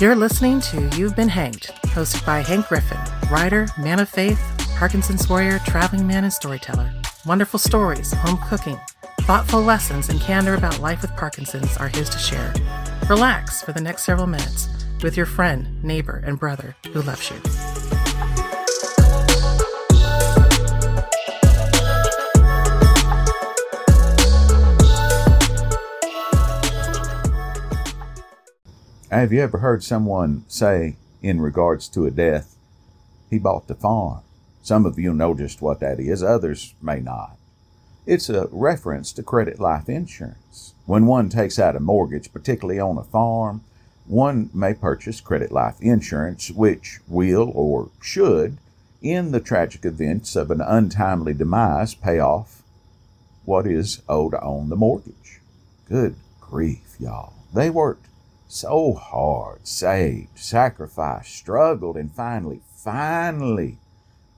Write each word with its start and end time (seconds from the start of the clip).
You're 0.00 0.16
listening 0.16 0.62
to 0.62 0.88
You've 0.96 1.14
Been 1.14 1.28
Hanked, 1.28 1.74
hosted 1.88 2.24
by 2.24 2.40
Hank 2.40 2.68
Griffin, 2.68 2.96
writer, 3.30 3.68
man 3.76 4.00
of 4.00 4.08
faith, 4.08 4.40
Parkinson's 4.78 5.28
warrior, 5.28 5.58
traveling 5.66 6.06
man, 6.06 6.24
and 6.24 6.32
storyteller. 6.32 6.90
Wonderful 7.26 7.58
stories, 7.58 8.10
home 8.14 8.38
cooking, 8.48 8.80
thoughtful 9.20 9.60
lessons, 9.60 10.08
and 10.08 10.18
candor 10.18 10.54
about 10.54 10.80
life 10.80 11.02
with 11.02 11.14
Parkinson's 11.18 11.76
are 11.76 11.88
his 11.88 12.08
to 12.08 12.18
share. 12.18 12.54
Relax 13.10 13.62
for 13.62 13.72
the 13.72 13.80
next 13.82 14.04
several 14.04 14.26
minutes 14.26 14.70
with 15.02 15.18
your 15.18 15.26
friend, 15.26 15.84
neighbor, 15.84 16.22
and 16.24 16.40
brother 16.40 16.74
who 16.94 17.02
loves 17.02 17.30
you. 17.30 17.36
Have 29.10 29.32
you 29.32 29.40
ever 29.40 29.58
heard 29.58 29.82
someone 29.82 30.44
say, 30.46 30.94
in 31.20 31.40
regards 31.40 31.88
to 31.88 32.06
a 32.06 32.12
death, 32.12 32.54
he 33.28 33.40
bought 33.40 33.66
the 33.66 33.74
farm? 33.74 34.20
Some 34.62 34.86
of 34.86 35.00
you 35.00 35.12
know 35.12 35.34
just 35.34 35.60
what 35.60 35.80
that 35.80 35.98
is, 35.98 36.22
others 36.22 36.74
may 36.80 37.00
not. 37.00 37.36
It's 38.06 38.28
a 38.30 38.46
reference 38.52 39.12
to 39.14 39.24
credit 39.24 39.58
life 39.58 39.88
insurance. 39.88 40.74
When 40.86 41.06
one 41.06 41.28
takes 41.28 41.58
out 41.58 41.74
a 41.74 41.80
mortgage, 41.80 42.32
particularly 42.32 42.78
on 42.78 42.98
a 42.98 43.02
farm, 43.02 43.64
one 44.06 44.48
may 44.54 44.74
purchase 44.74 45.20
credit 45.20 45.50
life 45.50 45.80
insurance, 45.80 46.52
which 46.52 47.00
will 47.08 47.50
or 47.52 47.90
should, 48.00 48.58
in 49.02 49.32
the 49.32 49.40
tragic 49.40 49.84
events 49.84 50.36
of 50.36 50.52
an 50.52 50.60
untimely 50.60 51.34
demise, 51.34 51.94
pay 51.96 52.20
off 52.20 52.62
what 53.44 53.66
is 53.66 54.02
owed 54.08 54.34
on 54.34 54.68
the 54.68 54.76
mortgage. 54.76 55.40
Good 55.88 56.14
grief, 56.40 56.94
y'all. 57.00 57.32
They 57.52 57.70
worked 57.70 58.06
so 58.50 58.94
hard, 58.94 59.66
saved, 59.66 60.36
sacrificed, 60.36 61.34
struggled, 61.34 61.96
and 61.96 62.12
finally, 62.12 62.60
finally, 62.74 63.78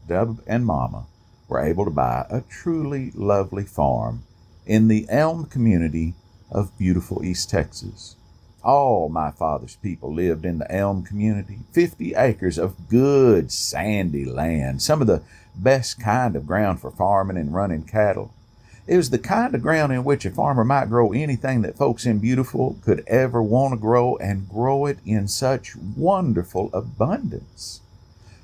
Dub 0.06 0.42
and 0.46 0.66
Mama 0.66 1.06
were 1.48 1.60
able 1.60 1.84
to 1.84 1.90
buy 1.90 2.26
a 2.28 2.42
truly 2.42 3.10
lovely 3.14 3.64
farm 3.64 4.24
in 4.66 4.88
the 4.88 5.06
Elm 5.08 5.46
community 5.46 6.14
of 6.50 6.76
beautiful 6.78 7.24
East 7.24 7.48
Texas. 7.48 8.16
All 8.62 9.08
my 9.08 9.30
father's 9.30 9.76
people 9.76 10.12
lived 10.12 10.44
in 10.44 10.58
the 10.58 10.70
Elm 10.70 11.02
community, 11.02 11.60
50 11.72 12.14
acres 12.14 12.58
of 12.58 12.88
good 12.88 13.50
sandy 13.50 14.24
land, 14.24 14.82
some 14.82 15.00
of 15.00 15.06
the 15.06 15.22
best 15.54 16.00
kind 16.00 16.36
of 16.36 16.46
ground 16.46 16.80
for 16.80 16.90
farming 16.90 17.38
and 17.38 17.54
running 17.54 17.82
cattle. 17.82 18.32
It 18.84 18.96
was 18.96 19.10
the 19.10 19.18
kind 19.18 19.54
of 19.54 19.62
ground 19.62 19.92
in 19.92 20.02
which 20.02 20.24
a 20.24 20.30
farmer 20.32 20.64
might 20.64 20.88
grow 20.88 21.12
anything 21.12 21.62
that 21.62 21.76
folks 21.76 22.04
in 22.04 22.18
Beautiful 22.18 22.78
could 22.82 23.04
ever 23.06 23.40
want 23.40 23.74
to 23.74 23.78
grow 23.78 24.16
and 24.16 24.48
grow 24.48 24.86
it 24.86 24.98
in 25.06 25.28
such 25.28 25.76
wonderful 25.76 26.68
abundance. 26.72 27.80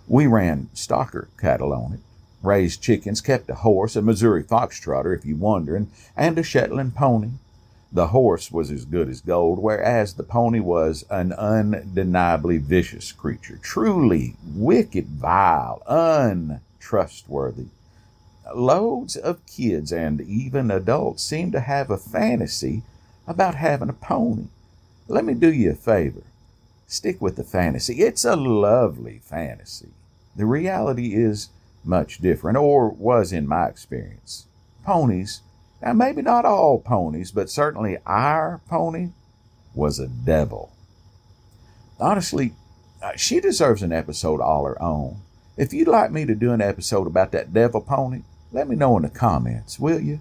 We 0.07 0.29
ran 0.29 0.69
stocker 0.75 1.27
cattle 1.39 1.73
on 1.73 1.95
it, 1.95 2.01
raised 2.41 2.81
chickens, 2.81 3.21
kept 3.21 3.51
a 3.51 3.57
horse, 3.57 3.97
a 3.97 4.03
Missouri 4.03 4.45
foxtrotter, 4.45 5.13
if 5.13 5.27
you're 5.27 5.37
wondering, 5.37 5.91
and 6.17 6.39
a 6.39 6.45
Shetland 6.45 6.95
pony. 6.95 7.31
The 7.91 8.09
horse 8.09 8.53
was 8.53 8.71
as 8.71 8.85
good 8.85 9.09
as 9.09 9.21
gold, 9.21 9.59
whereas 9.59 10.15
the 10.15 10.23
pony 10.23 10.61
was 10.61 11.05
an 11.11 11.33
undeniably 11.33 12.59
vicious 12.59 13.11
creature, 13.11 13.59
truly 13.61 14.37
wicked, 14.55 15.09
vile, 15.09 15.83
untrustworthy 15.89 17.67
loads 18.55 19.17
of 19.17 19.45
kids 19.47 19.93
and 19.93 20.21
even 20.21 20.71
adults 20.71 21.23
seem 21.23 21.53
to 21.53 21.61
have 21.61 21.91
a 21.91 21.99
fantasy 21.99 22.83
about 23.27 23.55
having 23.55 23.89
a 23.89 23.95
pony. 23.95 24.49
Let 25.07 25.25
me 25.25 25.35
do 25.35 25.53
you 25.53 25.73
a 25.73 25.75
favor. 25.75 26.23
Stick 26.87 27.21
with 27.21 27.37
the 27.37 27.45
fantasy. 27.45 28.01
It's 28.03 28.25
a 28.25 28.37
lovely 28.37 29.21
fantasy. 29.23 29.91
The 30.37 30.47
reality 30.47 31.15
is 31.15 31.51
much 31.85 32.19
different, 32.19 32.57
or 32.57 32.89
was 32.89 33.33
in 33.33 33.47
my 33.47 33.67
experience. 33.67 34.47
Ponies, 34.85 35.43
now 35.83 35.93
maybe 35.93 36.23
not 36.23 36.45
all 36.45 36.81
ponies, 36.81 37.31
but 37.31 37.51
certainly 37.51 37.99
our 38.07 38.61
pony 38.69 39.11
was 39.75 39.99
a 39.99 40.09
devil. 40.09 40.73
Honestly, 42.01 42.55
uh, 43.03 43.13
she 43.17 43.41
deserves 43.41 43.83
an 43.83 43.93
episode 43.93 44.41
all 44.41 44.65
her 44.65 44.81
own. 44.83 45.21
If 45.57 45.73
you'd 45.73 45.89
like 45.89 46.13
me 46.13 46.25
to 46.25 46.35
do 46.35 46.53
an 46.53 46.61
episode 46.61 47.07
about 47.07 47.33
that 47.33 47.53
devil 47.53 47.81
pony, 47.81 48.23
let 48.51 48.69
me 48.69 48.77
know 48.77 48.97
in 48.97 49.03
the 49.03 49.11
comments, 49.11 49.79
will 49.79 50.01
you? 50.01 50.21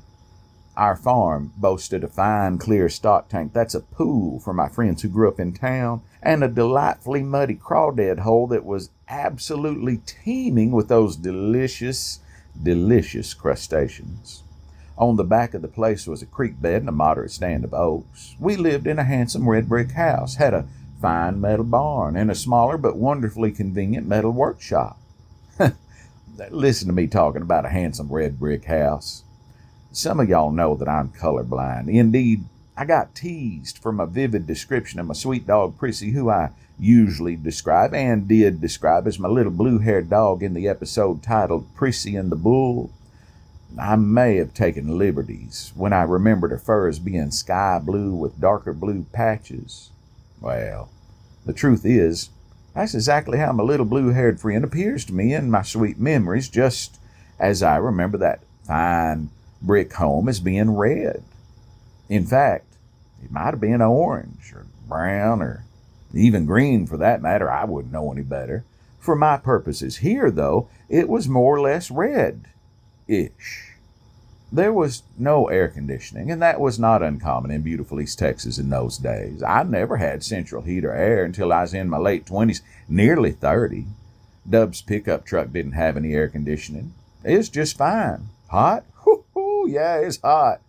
Our 0.76 0.96
farm 0.96 1.54
boasted 1.58 2.04
a 2.04 2.08
fine, 2.08 2.58
clear 2.58 2.88
stock 2.90 3.30
tank. 3.30 3.54
That's 3.54 3.74
a 3.74 3.80
pool 3.80 4.40
for 4.40 4.54
my 4.54 4.70
friends 4.70 5.02
who 5.02 5.10
grew 5.10 5.28
up 5.28 5.40
in 5.40 5.54
town, 5.54 6.02
and 6.22 6.44
a 6.44 6.48
delightfully 6.48 7.24
muddy 7.24 7.56
crawdad 7.56 8.20
hole 8.20 8.48
that 8.48 8.66
was 8.66 8.92
absolutely 9.08 9.98
teeming 10.06 10.72
with 10.72 10.88
those 10.88 11.16
delicious, 11.16 12.20
delicious 12.62 13.34
crustaceans. 13.34 14.44
On 14.98 15.16
the 15.16 15.24
back 15.24 15.54
of 15.54 15.62
the 15.62 15.68
place 15.68 16.06
was 16.06 16.22
a 16.22 16.28
creek 16.28 16.62
bed 16.62 16.82
and 16.82 16.90
a 16.90 16.92
moderate 16.92 17.32
stand 17.32 17.64
of 17.64 17.74
oaks. 17.74 18.36
We 18.40 18.56
lived 18.56 18.88
in 18.88 19.00
a 19.00 19.04
handsome 19.04 19.48
red 19.48 19.70
brick 19.70 19.92
house, 19.92 20.36
had 20.36 20.54
a 20.54 20.68
fine 21.02 21.40
metal 21.40 21.66
barn, 21.66 22.16
and 22.16 22.30
a 22.30 22.36
smaller 22.36 22.78
but 22.78 22.98
wonderfully 22.98 23.52
convenient 23.52 24.08
metal 24.08 24.32
workshop. 24.32 25.00
Listen 26.50 26.88
to 26.88 26.94
me 26.94 27.08
talking 27.08 27.42
about 27.42 27.66
a 27.66 27.70
handsome 27.70 28.12
red 28.12 28.40
brick 28.40 28.66
house. 28.66 29.24
Some 29.92 30.20
of 30.20 30.30
y'all 30.30 30.52
know 30.52 30.76
that 30.76 30.88
I'm 30.88 31.10
colorblind. 31.10 31.90
Indeed, 31.90 32.44
I 32.76 32.86
got 32.86 33.16
teased 33.16 33.80
from 33.80 34.00
a 34.00 34.06
vivid 34.06 34.46
description 34.46 35.00
of 35.00 35.08
my 35.08 35.14
sweet 35.14 35.48
dog 35.48 35.78
Prissy, 35.78 36.12
who 36.12 36.30
I 36.30 36.52
usually 36.80 37.36
describe 37.36 37.94
and 37.94 38.28
did 38.28 38.62
describe 38.62 39.08
as 39.08 39.18
my 39.18 39.28
little 39.28 39.52
blue 39.52 39.80
haired 39.80 40.10
dog 40.10 40.44
in 40.44 40.54
the 40.54 40.68
episode 40.68 41.24
titled 41.24 41.74
Prissy 41.76 42.16
and 42.16 42.32
the 42.32 42.36
Bull. 42.36 42.92
I 43.80 43.96
may 43.96 44.38
have 44.38 44.54
taken 44.54 44.98
liberties 44.98 45.72
when 45.76 45.92
I 45.92 46.04
remembered 46.04 46.52
her 46.52 46.58
fur 46.58 46.88
as 46.88 47.00
being 47.00 47.32
sky 47.32 47.80
blue 47.84 48.14
with 48.14 48.40
darker 48.40 48.74
blue 48.74 49.06
patches. 49.12 49.90
Well, 50.40 50.90
the 51.46 51.54
truth 51.54 51.86
is, 51.86 52.30
that's 52.78 52.94
exactly 52.94 53.40
how 53.40 53.52
my 53.52 53.64
little 53.64 53.88
blue 53.88 54.10
haired 54.10 54.40
friend 54.40 54.64
appears 54.64 55.04
to 55.06 55.14
me 55.14 55.34
in 55.34 55.50
my 55.50 55.64
sweet 55.64 56.00
memories, 56.00 56.48
just 56.48 57.00
as 57.40 57.64
I 57.64 57.78
remember 57.78 58.20
that 58.20 58.42
fine 58.66 59.32
brick 59.64 59.94
home 59.94 60.30
as 60.30 60.40
being 60.40 60.76
red. 60.76 61.24
In 62.08 62.24
fact, 62.24 62.76
it 63.24 63.32
might 63.32 63.50
have 63.50 63.60
been 63.60 63.82
orange 63.82 64.54
or 64.54 64.68
brown 64.88 65.42
or 65.42 65.64
even 66.14 66.46
green 66.46 66.86
for 66.86 66.98
that 66.98 67.20
matter. 67.20 67.50
I 67.50 67.66
wouldn't 67.66 67.92
know 67.92 68.12
any 68.12 68.22
better. 68.22 68.64
For 69.00 69.16
my 69.16 69.38
purposes 69.38 69.98
here, 69.98 70.30
though, 70.30 70.70
it 70.88 71.10
was 71.10 71.28
more 71.28 71.56
or 71.56 71.62
less 71.62 71.90
red 71.90 72.46
ish. 73.08 73.77
There 74.52 74.72
was 74.72 75.04
no 75.18 75.48
air 75.48 75.68
conditioning, 75.68 76.32
and 76.32 76.42
that 76.42 76.62
was 76.62 76.80
not 76.80 77.04
uncommon 77.04 77.52
in 77.52 77.64
beautiful 77.64 78.00
East 78.00 78.18
Texas 78.18 78.58
in 78.58 78.70
those 78.70 78.98
days. 78.98 79.44
I 79.44 79.64
never 79.64 79.98
had 79.98 80.24
central 80.24 80.62
heat 80.62 80.86
or 80.86 80.94
air 80.94 81.26
until 81.26 81.52
I 81.52 81.62
was 81.62 81.74
in 81.74 81.90
my 81.90 81.98
late 81.98 82.26
20s, 82.26 82.62
nearly 82.88 83.34
30. 83.34 83.88
Dub's 84.50 84.82
pickup 84.82 85.26
truck 85.26 85.52
didn't 85.52 85.74
have 85.74 85.98
any 85.98 86.14
air 86.14 86.30
conditioning. 86.30 86.94
It's 87.26 87.50
just 87.50 87.78
fine. 87.78 88.30
Hot? 88.48 88.86
Whoo, 89.06 89.26
hoo, 89.34 89.70
yeah, 89.70 89.98
it's 89.98 90.22
hot. 90.22 90.62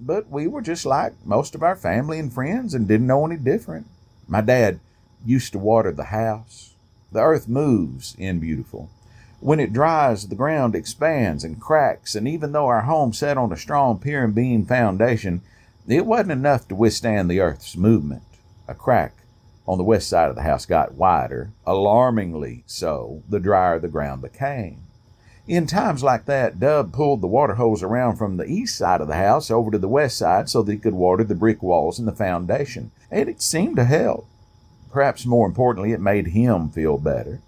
But 0.00 0.30
we 0.30 0.46
were 0.46 0.62
just 0.62 0.86
like 0.86 1.12
most 1.24 1.54
of 1.54 1.62
our 1.62 1.76
family 1.76 2.18
and 2.18 2.32
friends 2.32 2.72
and 2.72 2.88
didn't 2.88 3.06
know 3.06 3.26
any 3.26 3.36
different. 3.36 3.86
My 4.26 4.40
dad 4.40 4.80
used 5.24 5.52
to 5.52 5.58
water 5.58 5.92
the 5.92 6.04
house. 6.04 6.74
The 7.12 7.20
earth 7.20 7.46
moves 7.46 8.16
in 8.18 8.40
beautiful. 8.40 8.88
When 9.42 9.58
it 9.58 9.72
dries, 9.72 10.28
the 10.28 10.36
ground 10.36 10.76
expands 10.76 11.42
and 11.42 11.60
cracks, 11.60 12.14
and 12.14 12.28
even 12.28 12.52
though 12.52 12.68
our 12.68 12.82
home 12.82 13.12
sat 13.12 13.36
on 13.36 13.52
a 13.52 13.56
strong 13.56 13.98
pier 13.98 14.22
and 14.22 14.32
beam 14.32 14.64
foundation, 14.64 15.40
it 15.88 16.06
wasn't 16.06 16.30
enough 16.30 16.68
to 16.68 16.76
withstand 16.76 17.28
the 17.28 17.40
earth's 17.40 17.76
movement. 17.76 18.22
A 18.68 18.74
crack 18.76 19.14
on 19.66 19.78
the 19.78 19.84
west 19.84 20.08
side 20.08 20.30
of 20.30 20.36
the 20.36 20.42
house 20.42 20.64
got 20.64 20.94
wider, 20.94 21.50
alarmingly 21.66 22.62
so, 22.68 23.24
the 23.28 23.40
drier 23.40 23.80
the 23.80 23.88
ground 23.88 24.22
became. 24.22 24.84
In 25.48 25.66
times 25.66 26.04
like 26.04 26.26
that, 26.26 26.60
Dub 26.60 26.92
pulled 26.92 27.20
the 27.20 27.26
water 27.26 27.56
hose 27.56 27.82
around 27.82 28.18
from 28.18 28.36
the 28.36 28.46
east 28.46 28.76
side 28.76 29.00
of 29.00 29.08
the 29.08 29.16
house 29.16 29.50
over 29.50 29.72
to 29.72 29.78
the 29.78 29.88
west 29.88 30.16
side 30.18 30.50
so 30.50 30.62
that 30.62 30.70
he 30.70 30.78
could 30.78 30.94
water 30.94 31.24
the 31.24 31.34
brick 31.34 31.64
walls 31.64 31.98
and 31.98 32.06
the 32.06 32.12
foundation, 32.12 32.92
and 33.10 33.28
it 33.28 33.42
seemed 33.42 33.74
to 33.74 33.84
help. 33.86 34.24
Perhaps 34.92 35.26
more 35.26 35.48
importantly, 35.48 35.90
it 35.90 36.00
made 36.00 36.28
him 36.28 36.68
feel 36.68 36.96
better. 36.96 37.40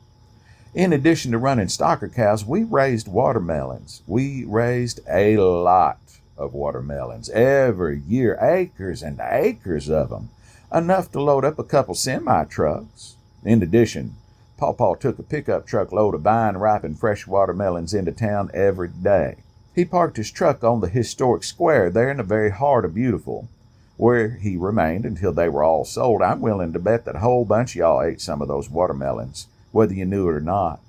In 0.75 0.93
addition 0.93 1.31
to 1.31 1.39
running 1.39 1.69
stocker 1.69 2.13
cows, 2.13 2.45
we 2.45 2.65
raised 2.65 3.07
watermelons. 3.07 4.03
We 4.09 4.45
raised 4.45 4.99
a 5.09 5.37
lot 5.37 6.01
of 6.37 6.53
watermelons 6.53 7.31
every 7.31 8.01
year, 8.01 8.37
acres 8.41 9.01
and 9.01 9.21
acres 9.23 9.89
of 9.89 10.11
them, 10.11 10.31
enough 10.75 11.13
to 11.13 11.23
load 11.23 11.45
up 11.45 11.61
a 11.61 11.65
couple 11.65 11.95
semi 11.95 12.45
trucks. 12.47 13.15
In 13.45 13.63
addition, 13.63 14.17
Paw 14.59 14.97
took 14.97 15.21
a 15.21 15.23
pickup 15.23 15.65
truck 15.65 15.93
load 15.93 16.13
of 16.13 16.23
vine 16.23 16.57
ripened 16.57 16.99
fresh 16.99 17.25
watermelons 17.25 17.95
into 17.95 18.11
town 18.11 18.51
every 18.53 18.89
day. 18.89 19.37
He 19.77 19.85
parked 19.85 20.17
his 20.17 20.33
truck 20.33 20.65
on 20.65 20.81
the 20.81 20.89
historic 20.89 21.45
square 21.45 21.89
there 21.89 22.11
in 22.11 22.17
the 22.17 22.25
very 22.25 22.51
heart 22.51 22.85
of 22.85 22.95
Beautiful. 22.95 23.49
where 23.97 24.31
he 24.31 24.57
remained 24.57 25.07
until 25.07 25.33
they 25.33 25.49
were 25.49 25.63
all 25.63 25.85
sold. 25.85 26.21
I'm 26.21 26.41
willing 26.41 26.73
to 26.73 26.81
bet 26.81 27.05
that 27.05 27.15
a 27.15 27.21
whole 27.21 27.45
bunch 27.45 27.77
of 27.77 27.77
y'all 27.77 28.03
ate 28.03 28.21
some 28.21 28.43
of 28.43 28.49
those 28.49 28.69
watermelons, 28.69 29.47
whether 29.75 29.93
you 29.93 30.05
knew 30.05 30.29
it 30.29 30.35
or 30.35 30.41
not. 30.41 30.81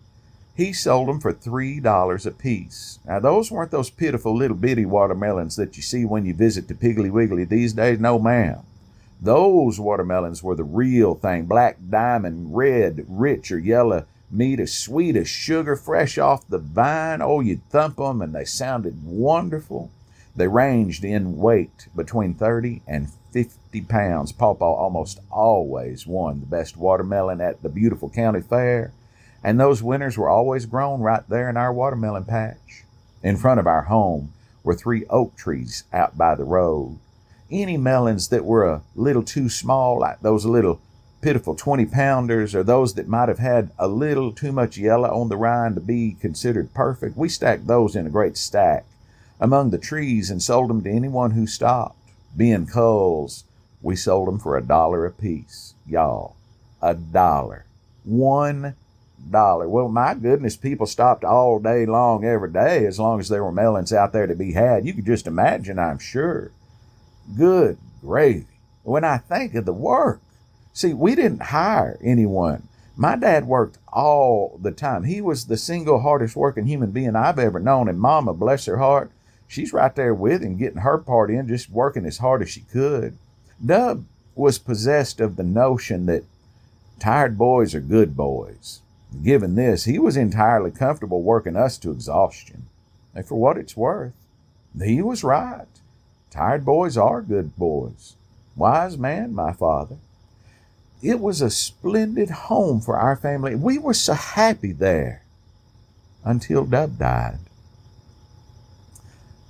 He 0.55 0.71
sold 0.71 1.09
them 1.09 1.19
for 1.19 1.33
$3 1.33 2.25
a 2.25 2.31
piece. 2.31 2.99
Now, 3.05 3.19
those 3.19 3.51
weren't 3.51 3.71
those 3.71 3.89
pitiful 3.89 4.35
little 4.35 4.55
bitty 4.55 4.85
watermelons 4.85 5.57
that 5.57 5.75
you 5.75 5.83
see 5.83 6.05
when 6.05 6.25
you 6.25 6.33
visit 6.33 6.67
the 6.67 6.73
Piggly 6.73 7.11
Wiggly 7.11 7.43
these 7.43 7.73
days. 7.73 7.99
No, 7.99 8.17
ma'am. 8.19 8.59
Those 9.21 9.79
watermelons 9.79 10.41
were 10.41 10.55
the 10.55 10.63
real 10.63 11.15
thing 11.15 11.45
black 11.45 11.77
diamond, 11.89 12.55
red, 12.55 13.05
rich, 13.09 13.51
or 13.51 13.59
yellow 13.59 14.05
meat 14.31 14.59
as 14.59 14.73
sweet 14.73 15.15
as 15.15 15.27
sugar, 15.29 15.75
fresh 15.75 16.17
off 16.17 16.47
the 16.47 16.57
vine. 16.57 17.21
Oh, 17.21 17.39
you'd 17.39 17.67
thump 17.69 17.97
them 17.97 18.21
and 18.21 18.33
they 18.33 18.45
sounded 18.45 19.03
wonderful. 19.03 19.91
They 20.35 20.47
ranged 20.47 21.03
in 21.03 21.37
weight 21.37 21.87
between 21.95 22.33
30 22.33 22.81
and 22.87 23.09
50 23.35 23.81
pounds. 23.81 24.31
Pawpaw 24.31 24.75
almost 24.75 25.19
always 25.29 26.07
won 26.07 26.39
the 26.39 26.45
best 26.45 26.77
watermelon 26.77 27.41
at 27.41 27.61
the 27.61 27.67
beautiful 27.67 28.09
county 28.09 28.39
fair, 28.39 28.93
and 29.43 29.59
those 29.59 29.83
winners 29.83 30.17
were 30.17 30.29
always 30.29 30.65
grown 30.65 31.01
right 31.01 31.27
there 31.27 31.49
in 31.49 31.57
our 31.57 31.73
watermelon 31.73 32.23
patch. 32.23 32.85
In 33.21 33.35
front 33.35 33.59
of 33.59 33.67
our 33.67 33.83
home 33.83 34.31
were 34.63 34.73
three 34.73 35.05
oak 35.09 35.35
trees 35.35 35.83
out 35.91 36.17
by 36.17 36.33
the 36.33 36.45
road. 36.45 36.97
Any 37.51 37.75
melons 37.75 38.29
that 38.29 38.45
were 38.45 38.63
a 38.63 38.83
little 38.95 39.21
too 39.21 39.49
small, 39.49 39.99
like 39.99 40.21
those 40.21 40.45
little 40.45 40.79
pitiful 41.19 41.55
20 41.55 41.87
pounders, 41.87 42.55
or 42.55 42.63
those 42.63 42.93
that 42.93 43.09
might 43.09 43.27
have 43.27 43.39
had 43.39 43.69
a 43.77 43.89
little 43.89 44.31
too 44.31 44.53
much 44.53 44.77
yellow 44.77 45.09
on 45.09 45.27
the 45.27 45.35
rind 45.35 45.75
to 45.75 45.81
be 45.81 46.15
considered 46.21 46.73
perfect, 46.73 47.17
we 47.17 47.27
stacked 47.27 47.67
those 47.67 47.97
in 47.97 48.07
a 48.07 48.09
great 48.09 48.37
stack 48.37 48.85
among 49.41 49.71
the 49.71 49.77
trees 49.77 50.31
and 50.31 50.41
sold 50.41 50.69
them 50.69 50.81
to 50.81 50.89
anyone 50.89 51.31
who 51.31 51.45
stopped. 51.45 51.97
Being 52.35 52.65
culls, 52.65 53.45
we 53.81 53.95
sold 53.95 54.27
them 54.27 54.39
for 54.39 54.57
a 54.57 54.63
dollar 54.63 55.05
apiece. 55.05 55.73
Y'all, 55.87 56.35
a 56.81 56.93
dollar. 56.93 57.65
One 58.03 58.75
dollar. 59.29 59.67
Well, 59.67 59.87
my 59.87 60.13
goodness, 60.13 60.55
people 60.55 60.85
stopped 60.85 61.23
all 61.23 61.59
day 61.59 61.85
long 61.85 62.23
every 62.23 62.51
day 62.51 62.85
as 62.85 62.99
long 62.99 63.19
as 63.19 63.29
there 63.29 63.43
were 63.43 63.51
melons 63.51 63.93
out 63.93 64.13
there 64.13 64.27
to 64.27 64.35
be 64.35 64.53
had. 64.53 64.85
You 64.85 64.93
could 64.93 65.05
just 65.05 65.27
imagine, 65.27 65.79
I'm 65.79 65.99
sure. 65.99 66.51
Good 67.37 67.77
gravy. 68.01 68.45
When 68.83 69.03
I 69.03 69.17
think 69.17 69.55
of 69.55 69.65
the 69.65 69.73
work, 69.73 70.21
see, 70.73 70.93
we 70.93 71.15
didn't 71.15 71.41
hire 71.43 71.97
anyone. 72.03 72.67
My 72.95 73.15
dad 73.15 73.45
worked 73.45 73.77
all 73.91 74.59
the 74.61 74.71
time. 74.71 75.03
He 75.03 75.21
was 75.21 75.45
the 75.45 75.57
single 75.57 76.01
hardest 76.01 76.35
working 76.35 76.65
human 76.65 76.91
being 76.91 77.15
I've 77.15 77.39
ever 77.39 77.59
known. 77.59 77.89
And 77.89 77.99
Mama, 77.99 78.33
bless 78.33 78.65
her 78.65 78.77
heart, 78.77 79.11
she's 79.47 79.73
right 79.73 79.95
there 79.95 80.13
with 80.13 80.41
him, 80.41 80.57
getting 80.57 80.81
her 80.81 80.97
part 80.97 81.29
in, 81.29 81.47
just 81.47 81.69
working 81.69 82.05
as 82.05 82.17
hard 82.17 82.41
as 82.41 82.49
she 82.49 82.61
could. 82.61 83.17
Dub 83.63 84.05
was 84.35 84.59
possessed 84.59 85.19
of 85.21 85.35
the 85.35 85.43
notion 85.43 86.05
that 86.07 86.23
tired 86.99 87.37
boys 87.37 87.73
are 87.73 87.81
good 87.81 88.15
boys. 88.15 88.81
Given 89.23 89.55
this, 89.55 89.85
he 89.85 89.97
was 89.97 90.17
entirely 90.17 90.71
comfortable 90.71 91.21
working 91.21 91.55
us 91.55 91.77
to 91.79 91.91
exhaustion. 91.91 92.67
And 93.13 93.25
for 93.25 93.35
what 93.35 93.57
it's 93.57 93.77
worth, 93.77 94.13
he 94.83 95.01
was 95.01 95.23
right. 95.23 95.67
Tired 96.29 96.65
boys 96.65 96.97
are 96.97 97.21
good 97.21 97.55
boys. 97.55 98.15
Wise 98.57 98.97
man, 98.97 99.33
my 99.33 99.53
father. 99.53 99.97
It 101.01 101.19
was 101.19 101.41
a 101.41 101.49
splendid 101.49 102.29
home 102.29 102.81
for 102.81 102.97
our 102.97 103.15
family. 103.15 103.55
We 103.55 103.77
were 103.77 103.93
so 103.93 104.13
happy 104.13 104.73
there 104.73 105.23
until 106.23 106.65
Dub 106.65 106.97
died. 106.97 107.39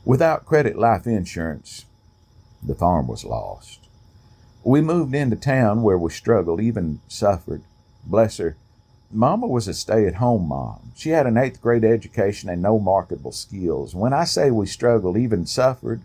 Without 0.05 0.45
credit 0.45 0.77
life 0.77 1.07
insurance, 1.07 1.85
the 2.63 2.75
farm 2.75 3.07
was 3.07 3.25
lost. 3.25 3.79
We 4.63 4.81
moved 4.81 5.13
into 5.13 5.35
town 5.35 5.81
where 5.81 5.97
we 5.97 6.11
struggled, 6.11 6.61
even 6.61 7.01
suffered. 7.07 7.63
Bless 8.05 8.37
her, 8.37 8.55
Mama 9.11 9.47
was 9.47 9.67
a 9.67 9.73
stay 9.73 10.05
at 10.07 10.15
home 10.15 10.47
mom. 10.47 10.91
She 10.95 11.11
had 11.11 11.27
an 11.27 11.37
eighth 11.37 11.61
grade 11.61 11.85
education 11.85 12.49
and 12.49 12.61
no 12.61 12.79
marketable 12.79 13.31
skills. 13.31 13.95
When 13.95 14.13
I 14.13 14.25
say 14.25 14.51
we 14.51 14.65
struggled, 14.65 15.15
even 15.15 15.45
suffered, 15.45 16.01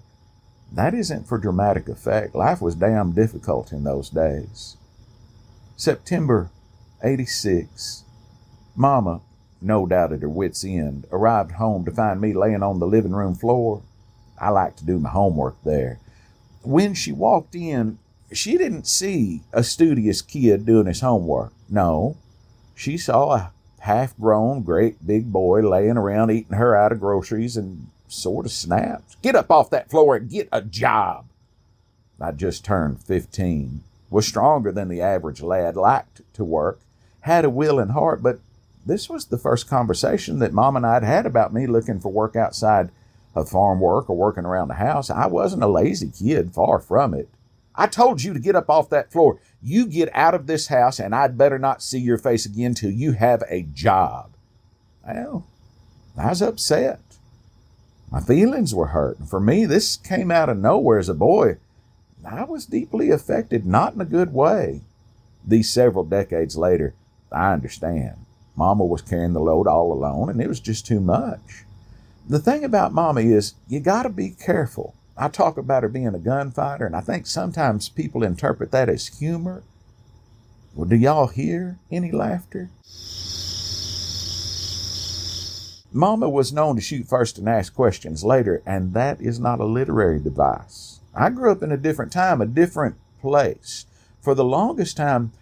that 0.73 0.95
isn't 0.95 1.27
for 1.27 1.39
dramatic 1.39 1.89
effect. 1.89 2.35
Life 2.35 2.61
was 2.61 2.77
damn 2.77 3.13
difficult 3.13 3.73
in 3.73 3.85
those 3.85 4.11
days. 4.11 4.77
September 5.77 6.51
86. 7.03 8.05
Mama, 8.77 9.23
no 9.61 9.87
doubt 9.87 10.13
at 10.13 10.23
her 10.23 10.29
wits' 10.29 10.65
end, 10.65 11.07
arrived 11.11 11.53
home 11.53 11.85
to 11.87 11.91
find 11.91 12.21
me 12.21 12.33
laying 12.33 12.63
on 12.63 12.79
the 12.79 12.87
living 12.87 13.13
room 13.13 13.35
floor. 13.35 13.83
I 14.41 14.49
like 14.51 14.77
to 14.77 14.85
do 14.85 14.99
my 14.99 15.11
homework 15.11 15.57
there. 15.65 15.99
When 16.63 16.95
she 16.95 17.13
walked 17.13 17.55
in, 17.55 17.99
she 18.33 18.57
didn't 18.57 18.87
see 18.87 19.43
a 19.53 19.63
studious 19.63 20.23
kid 20.23 20.65
doing 20.65 20.87
his 20.87 21.01
homework. 21.01 21.53
No, 21.69 22.17
she 22.75 22.97
saw 22.97 23.35
a 23.35 23.53
half 23.81 24.17
grown, 24.19 24.63
great 24.63 25.07
big 25.07 25.33
boy 25.33 25.61
laying 25.61 25.97
around 25.97 26.31
eating 26.31 26.57
her 26.57 26.77
out 26.77 26.93
of 26.93 27.01
groceries 27.01 27.57
and 27.57 27.89
sort 28.09 28.47
of 28.47 28.53
snapped. 28.53 29.21
Get 29.23 29.37
up 29.37 29.51
off 29.51 29.71
that 29.71 29.91
floor 29.91 30.17
and 30.17 30.31
get 30.31 30.49
a 30.53 30.63
job. 30.63 31.27
I 32.21 32.33
just 32.33 32.65
turned 32.65 33.03
15, 33.03 33.83
was 34.11 34.27
stronger 34.27 34.71
than 34.73 34.89
the 34.89 35.01
average 35.01 35.41
lad, 35.41 35.77
liked 35.77 36.21
to 36.35 36.45
work, 36.45 36.81
had 37.21 37.45
a 37.45 37.51
will 37.51 37.79
and 37.79 37.93
heart, 37.93 38.23
but 38.23 38.41
this 38.85 39.09
was 39.09 39.27
the 39.27 39.39
first 39.39 39.69
conversation 39.69 40.39
that 40.39 40.53
Mom 40.53 40.77
and 40.77 40.87
I'd 40.87 41.03
had 41.03 41.25
about 41.25 41.55
me 41.55 41.67
looking 41.67 42.01
for 42.01 42.11
work 42.11 42.37
outside 42.37 42.91
of 43.35 43.49
farm 43.49 43.81
work 43.81 44.11
or 44.11 44.17
working 44.17 44.45
around 44.45 44.69
the 44.69 44.75
house. 44.75 45.11
I 45.11 45.27
wasn't 45.27 45.63
a 45.63 45.69
lazy 45.69 46.11
kid, 46.11 46.53
far 46.53 46.81
from 46.81 47.15
it. 47.15 47.29
I 47.75 47.87
told 47.87 48.23
you 48.23 48.33
to 48.35 48.41
get 48.41 48.57
up 48.57 48.69
off 48.69 48.91
that 48.91 49.13
floor. 49.13 49.39
You 49.63 49.87
get 49.87 50.15
out 50.15 50.35
of 50.35 50.47
this 50.47 50.67
house, 50.67 50.99
and 50.99 51.15
I'd 51.15 51.39
better 51.39 51.59
not 51.59 51.83
see 51.83 51.99
your 51.99 52.19
face 52.19 52.45
again 52.45 52.75
till 52.75 52.91
you 52.91 53.13
have 53.13 53.43
a 53.49 53.63
job. 53.63 54.33
Well, 55.07 55.47
I 56.19 56.29
was 56.29 56.43
upset. 56.43 57.01
My 58.11 58.21
feelings 58.21 58.75
were 58.75 58.89
hurt. 58.89 59.21
And 59.21 59.31
for 59.31 59.41
me, 59.41 59.67
this 59.67 59.97
came 59.97 60.31
out 60.31 60.49
of 60.49 60.59
nowhere 60.59 60.99
as 60.99 61.09
a 61.09 61.15
boy. 61.15 61.59
I 62.29 62.45
was 62.45 62.67
deeply 62.67 63.11
affected, 63.11 63.65
not 63.65 63.95
in 63.95 64.01
a 64.01 64.05
good 64.05 64.35
way. 64.35 64.83
These 65.47 65.73
several 65.73 66.05
decades 66.05 66.57
later, 66.57 66.95
I 67.33 67.53
understand. 67.53 68.27
Mama 68.57 68.85
was 68.85 69.01
carrying 69.01 69.33
the 69.33 69.41
load 69.41 69.67
all 69.67 69.93
alone, 69.93 70.29
and 70.29 70.41
it 70.41 70.49
was 70.49 70.61
just 70.61 70.87
too 70.87 71.01
much. 71.01 71.65
The 72.31 72.39
thing 72.39 72.63
about 72.63 72.95
Mama 72.95 73.23
is 73.23 73.55
you 73.67 73.81
got 73.81 74.05
to 74.05 74.09
be 74.09 74.31
careful. 74.31 74.95
I 75.17 75.27
talk 75.27 75.59
about 75.59 75.83
her 75.83 75.89
being 75.89 76.15
a 76.15 76.21
gunfighter, 76.21 76.87
and 76.87 76.95
I 76.95 77.01
think 77.01 77.27
sometimes 77.27 77.89
people 77.89 78.23
interpret 78.23 78.71
that 78.71 78.89
as 78.89 79.19
humor. 79.19 79.65
Well, 80.77 80.89
do 80.89 80.95
y'all 80.95 81.27
hear 81.27 81.81
any 81.91 82.13
laughter? 82.13 82.71
Mama 85.93 86.29
was 86.29 86.53
known 86.53 86.77
to 86.77 86.81
shoot 86.81 87.09
first 87.09 87.37
and 87.37 87.49
ask 87.49 87.75
questions 87.75 88.23
later, 88.23 88.63
and 88.65 88.95
that 88.95 89.21
is 89.21 89.41
not 89.41 89.59
a 89.59 89.65
literary 89.65 90.21
device. 90.21 91.01
I 91.13 91.31
grew 91.31 91.51
up 91.51 91.65
in 91.65 91.73
a 91.73 91.77
different 91.77 92.13
time, 92.13 92.41
a 92.41 92.47
different 92.47 92.95
place. 93.21 93.87
For 94.21 94.37
the 94.37 94.45
longest 94.45 94.97
time, 94.97 95.33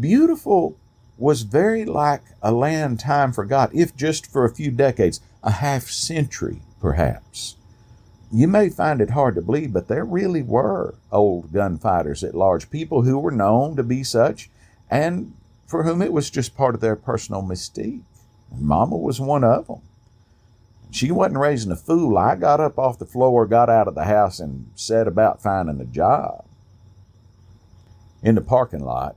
beautiful 0.00 0.78
was 1.18 1.42
very 1.42 1.84
like 1.84 2.22
a 2.40 2.52
land 2.52 3.00
time 3.00 3.32
forgot, 3.32 3.74
if 3.74 3.94
just 3.96 4.30
for 4.30 4.44
a 4.44 4.54
few 4.54 4.70
decades 4.70 5.20
a 5.42 5.50
half 5.50 5.88
century, 5.88 6.62
perhaps. 6.80 7.56
You 8.30 8.46
may 8.46 8.68
find 8.68 9.00
it 9.00 9.10
hard 9.10 9.34
to 9.34 9.42
believe, 9.42 9.72
but 9.72 9.88
there 9.88 10.04
really 10.04 10.42
were 10.42 10.94
old 11.10 11.52
gunfighters 11.52 12.22
at 12.22 12.34
large, 12.34 12.70
people 12.70 13.02
who 13.02 13.18
were 13.18 13.30
known 13.30 13.74
to 13.76 13.82
be 13.82 14.04
such, 14.04 14.50
and 14.90 15.34
for 15.66 15.82
whom 15.82 16.02
it 16.02 16.12
was 16.12 16.30
just 16.30 16.56
part 16.56 16.74
of 16.74 16.80
their 16.80 16.96
personal 16.96 17.42
mystique. 17.42 18.02
Mama 18.56 18.96
was 18.96 19.20
one 19.20 19.44
of 19.44 19.66
them. 19.66 19.80
She 20.90 21.10
wasn't 21.10 21.38
raising 21.38 21.72
a 21.72 21.76
fool. 21.76 22.16
I 22.16 22.34
got 22.34 22.60
up 22.60 22.78
off 22.78 22.98
the 22.98 23.04
floor, 23.04 23.46
got 23.46 23.68
out 23.68 23.88
of 23.88 23.94
the 23.94 24.04
house, 24.04 24.40
and 24.40 24.70
set 24.74 25.06
about 25.06 25.42
finding 25.42 25.80
a 25.80 25.84
job. 25.84 26.44
In 28.22 28.34
the 28.34 28.40
parking 28.40 28.84
lot, 28.84 29.16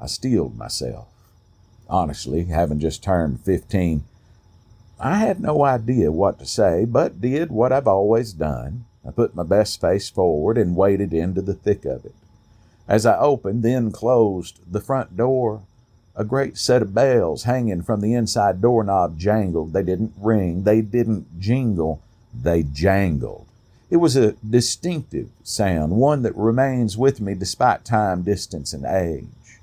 I 0.00 0.06
steeled 0.06 0.56
myself. 0.56 1.08
Honestly, 1.90 2.44
having 2.44 2.78
just 2.78 3.02
turned 3.02 3.40
15, 3.40 4.04
I 5.00 5.16
had 5.16 5.40
no 5.40 5.64
idea 5.64 6.12
what 6.12 6.38
to 6.38 6.46
say, 6.46 6.84
but 6.84 7.20
did 7.20 7.50
what 7.50 7.72
I've 7.72 7.88
always 7.88 8.32
done. 8.32 8.84
I 9.06 9.10
put 9.10 9.34
my 9.34 9.42
best 9.42 9.80
face 9.80 10.08
forward 10.08 10.56
and 10.56 10.76
waded 10.76 11.12
into 11.12 11.42
the 11.42 11.54
thick 11.54 11.84
of 11.84 12.04
it. 12.04 12.14
As 12.86 13.06
I 13.06 13.18
opened, 13.18 13.64
then 13.64 13.90
closed 13.90 14.60
the 14.70 14.80
front 14.80 15.16
door, 15.16 15.62
a 16.14 16.24
great 16.24 16.58
set 16.58 16.82
of 16.82 16.94
bells 16.94 17.44
hanging 17.44 17.82
from 17.82 18.00
the 18.00 18.14
inside 18.14 18.60
doorknob 18.60 19.18
jangled. 19.18 19.72
They 19.72 19.82
didn't 19.82 20.12
ring, 20.16 20.62
they 20.64 20.82
didn't 20.82 21.40
jingle, 21.40 22.02
they 22.34 22.62
jangled. 22.62 23.46
It 23.90 23.96
was 23.96 24.14
a 24.14 24.32
distinctive 24.48 25.28
sound, 25.42 25.92
one 25.92 26.22
that 26.22 26.36
remains 26.36 26.96
with 26.96 27.20
me 27.20 27.34
despite 27.34 27.84
time, 27.84 28.22
distance, 28.22 28.72
and 28.72 28.84
age. 28.84 29.58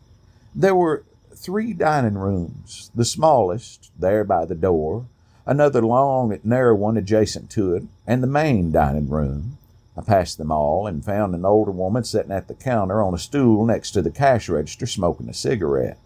There 0.53 0.75
were 0.75 1.03
three 1.38 1.74
dining 1.74 2.17
rooms, 2.17 2.91
the 2.96 3.06
smallest, 3.06 3.91
there 3.98 4.24
by 4.24 4.46
the 4.46 4.56
door, 4.56 5.06
another 5.46 5.82
long 5.82 6.34
and 6.34 6.44
narrow 6.44 6.75
one 6.75 6.98
adjacent 6.98 7.50
to 7.51 7.74
it, 7.75 7.84
and 8.06 8.22
the 8.22 8.27
main 8.27 8.72
dining 8.72 9.08
room, 9.08 9.58
I 9.98 10.01
passed 10.01 10.38
them 10.38 10.51
all 10.51 10.86
and 10.86 11.03
found 11.03 11.34
an 11.34 11.46
older 11.46 11.72
woman 11.72 12.03
sitting 12.03 12.32
at 12.32 12.48
the 12.48 12.53
counter 12.53 13.01
on 13.01 13.13
a 13.13 13.17
stool 13.17 13.65
next 13.65 13.91
to 13.91 14.01
the 14.01 14.12
cash 14.12 14.48
register 14.48 14.86
smoking 14.86 15.29
a 15.29 15.34
cigarette. 15.34 15.98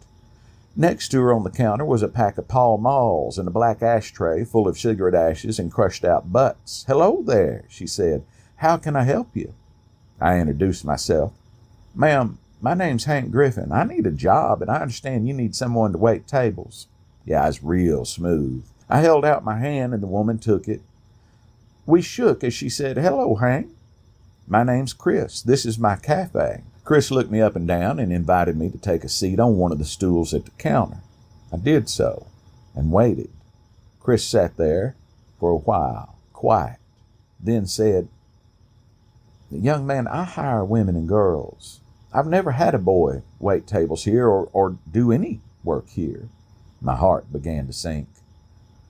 Next 0.75 1.09
to 1.09 1.21
her 1.21 1.33
on 1.33 1.43
the 1.43 1.49
counter 1.49 1.83
was 1.83 2.01
a 2.01 2.07
pack 2.07 2.37
of 2.37 2.47
Pall 2.47 2.77
Malls 2.77 3.37
and 3.37 3.47
a 3.47 3.51
black 3.51 3.81
ashtray 3.81 4.45
full 4.45 4.67
of 4.67 4.79
cigarette 4.79 5.15
ashes 5.15 5.59
and 5.59 5.71
crushed 5.71 6.05
out 6.05 6.31
butts. 6.31 6.85
Hello 6.87 7.21
there, 7.21 7.65
she 7.67 7.85
said. 7.85 8.23
How 8.57 8.77
can 8.77 8.95
I 8.95 9.03
help 9.03 9.35
you? 9.35 9.53
I 10.21 10.39
introduced 10.39 10.85
myself. 10.85 11.33
Ma'am, 11.93 12.37
my 12.61 12.75
name's 12.75 13.05
Hank 13.05 13.31
Griffin. 13.31 13.71
I 13.71 13.83
need 13.83 14.05
a 14.05 14.11
job, 14.11 14.61
and 14.61 14.69
I 14.69 14.81
understand 14.81 15.27
you 15.27 15.33
need 15.33 15.55
someone 15.55 15.91
to 15.93 15.97
wait 15.97 16.27
tables. 16.27 16.87
Yeah, 17.25 17.43
I 17.43 17.47
was 17.47 17.63
real 17.63 18.05
smooth. 18.05 18.65
I 18.87 18.99
held 18.99 19.25
out 19.25 19.43
my 19.43 19.57
hand, 19.57 19.93
and 19.93 20.03
the 20.03 20.07
woman 20.07 20.37
took 20.37 20.67
it. 20.67 20.81
We 21.85 22.01
shook 22.01 22.43
as 22.43 22.53
she 22.53 22.69
said, 22.69 22.97
Hello, 22.97 23.35
Hank. 23.35 23.71
My 24.47 24.63
name's 24.63 24.93
Chris. 24.93 25.41
This 25.41 25.65
is 25.65 25.79
my 25.79 25.95
cafe. 25.95 26.63
Chris 26.83 27.09
looked 27.09 27.31
me 27.31 27.41
up 27.41 27.55
and 27.55 27.67
down 27.67 27.99
and 27.99 28.11
invited 28.11 28.57
me 28.57 28.69
to 28.69 28.77
take 28.77 29.03
a 29.03 29.09
seat 29.09 29.39
on 29.39 29.57
one 29.57 29.71
of 29.71 29.77
the 29.77 29.85
stools 29.85 30.33
at 30.33 30.45
the 30.45 30.51
counter. 30.51 30.97
I 31.51 31.57
did 31.57 31.89
so 31.89 32.27
and 32.75 32.91
waited. 32.91 33.29
Chris 33.99 34.25
sat 34.25 34.57
there 34.57 34.95
for 35.39 35.51
a 35.51 35.57
while, 35.57 36.15
quiet, 36.33 36.77
then 37.39 37.65
said, 37.65 38.07
Young 39.51 39.85
man, 39.85 40.07
I 40.07 40.23
hire 40.23 40.63
women 40.63 40.95
and 40.95 41.07
girls. 41.07 41.80
I've 42.13 42.27
never 42.27 42.51
had 42.51 42.75
a 42.75 42.79
boy 42.79 43.23
wait 43.39 43.67
tables 43.67 44.03
here 44.03 44.27
or, 44.27 44.49
or 44.51 44.77
do 44.89 45.11
any 45.11 45.41
work 45.63 45.89
here. 45.89 46.27
My 46.81 46.95
heart 46.95 47.31
began 47.31 47.67
to 47.67 47.73
sink. 47.73 48.07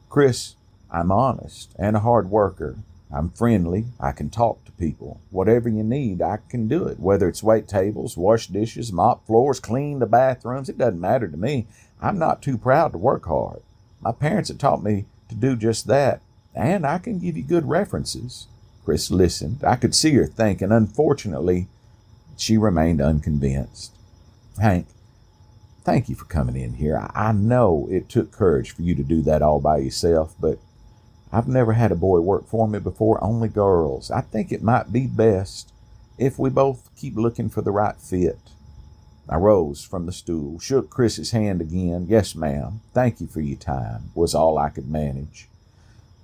Chris, 0.09 0.55
I'm 0.89 1.11
honest 1.11 1.75
and 1.77 1.95
a 1.95 1.99
hard 2.01 2.29
worker. 2.29 2.77
I'm 3.13 3.29
friendly. 3.29 3.85
I 3.99 4.13
can 4.13 4.29
talk 4.29 4.63
to 4.65 4.71
people. 4.71 5.19
Whatever 5.29 5.69
you 5.69 5.83
need, 5.83 6.21
I 6.21 6.39
can 6.49 6.67
do 6.67 6.87
it. 6.87 6.99
Whether 6.99 7.27
it's 7.27 7.43
wait 7.43 7.67
tables, 7.67 8.17
wash 8.17 8.47
dishes, 8.47 8.91
mop 8.91 9.27
floors, 9.27 9.59
clean 9.59 9.99
the 9.99 10.05
bathrooms, 10.05 10.69
it 10.69 10.77
doesn't 10.77 10.99
matter 10.99 11.27
to 11.27 11.37
me. 11.37 11.67
I'm 12.01 12.17
not 12.17 12.41
too 12.41 12.57
proud 12.57 12.93
to 12.93 12.97
work 12.97 13.25
hard. 13.25 13.61
My 14.01 14.13
parents 14.13 14.49
have 14.49 14.57
taught 14.57 14.83
me 14.83 15.05
to 15.29 15.35
do 15.35 15.55
just 15.55 15.87
that, 15.87 16.21
and 16.55 16.85
I 16.87 16.97
can 16.97 17.19
give 17.19 17.37
you 17.37 17.43
good 17.43 17.69
references. 17.69 18.47
Chris 18.83 19.11
listened. 19.11 19.63
I 19.63 19.75
could 19.75 19.93
see 19.93 20.13
her 20.15 20.25
thinking. 20.25 20.71
Unfortunately, 20.71 21.67
she 22.37 22.57
remained 22.57 23.01
unconvinced. 23.01 23.91
Hank, 24.59 24.87
thank 25.83 26.09
you 26.09 26.15
for 26.15 26.25
coming 26.25 26.55
in 26.55 26.73
here. 26.73 27.07
I 27.13 27.31
know 27.31 27.87
it 27.89 28.09
took 28.09 28.31
courage 28.31 28.71
for 28.71 28.81
you 28.81 28.95
to 28.95 29.03
do 29.03 29.21
that 29.23 29.41
all 29.41 29.59
by 29.59 29.77
yourself, 29.77 30.35
but 30.39 30.59
I've 31.31 31.47
never 31.47 31.73
had 31.73 31.91
a 31.91 31.95
boy 31.95 32.19
work 32.19 32.47
for 32.47 32.67
me 32.67 32.79
before, 32.79 33.23
only 33.23 33.47
girls. 33.47 34.11
I 34.11 34.21
think 34.21 34.51
it 34.51 34.63
might 34.63 34.91
be 34.91 35.07
best 35.07 35.71
if 36.17 36.37
we 36.37 36.49
both 36.49 36.89
keep 36.95 37.15
looking 37.15 37.49
for 37.49 37.61
the 37.61 37.71
right 37.71 37.95
fit. 37.95 38.37
I 39.29 39.37
rose 39.37 39.83
from 39.83 40.05
the 40.05 40.11
stool, 40.11 40.59
shook 40.59 40.89
Chris's 40.89 41.31
hand 41.31 41.61
again. 41.61 42.05
Yes, 42.09 42.35
ma'am. 42.35 42.81
Thank 42.93 43.21
you 43.21 43.27
for 43.27 43.39
your 43.39 43.57
time, 43.57 44.11
was 44.13 44.35
all 44.35 44.57
I 44.57 44.69
could 44.69 44.89
manage. 44.89 45.47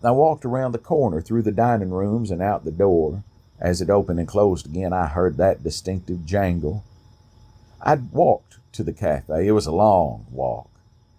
I 0.04 0.12
walked 0.12 0.46
around 0.46 0.74
the 0.74 0.78
corner 0.78 1.22
through 1.22 1.44
the 1.44 1.52
dining 1.52 1.92
rooms 1.92 2.32
and 2.32 2.42
out 2.42 2.66
the 2.66 2.72
door. 2.72 3.24
As 3.60 3.82
it 3.82 3.90
opened 3.90 4.20
and 4.20 4.28
closed 4.28 4.68
again, 4.68 4.94
I 4.94 5.08
heard 5.08 5.38
that 5.38 5.64
distinctive 5.64 6.26
jangle. 6.26 6.84
I'd 7.82 8.12
walked 8.12 8.58
to 8.74 8.84
the 8.84 8.94
cafe. 8.94 9.48
It 9.48 9.52
was 9.52 9.66
a 9.66 9.72
long 9.72 10.26
walk. 10.32 10.70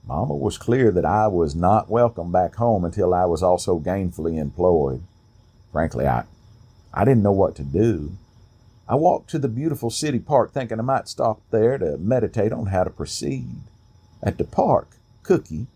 Mama 0.06 0.34
was 0.34 0.56
clear 0.56 0.90
that 0.90 1.04
I 1.04 1.26
was 1.26 1.54
not 1.54 1.90
welcome 1.90 2.32
back 2.32 2.54
home 2.54 2.84
until 2.84 3.12
I 3.12 3.26
was 3.26 3.42
also 3.42 3.78
gainfully 3.78 4.38
employed. 4.38 5.02
Frankly, 5.70 6.06
I, 6.06 6.24
I 6.94 7.04
didn't 7.04 7.22
know 7.22 7.32
what 7.32 7.54
to 7.56 7.62
do. 7.62 8.12
I 8.88 8.94
walked 8.94 9.28
to 9.30 9.38
the 9.38 9.48
beautiful 9.48 9.90
city 9.90 10.18
park 10.18 10.52
thinking 10.52 10.78
I 10.78 10.82
might 10.82 11.08
stop 11.08 11.42
there 11.50 11.76
to 11.76 11.98
meditate 11.98 12.52
on 12.52 12.66
how 12.66 12.84
to 12.84 12.90
proceed. 12.90 13.56
At 14.22 14.38
the 14.38 14.44
park, 14.44 14.96
Cookie, 15.22 15.66